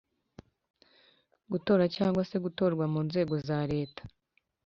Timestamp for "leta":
3.73-4.03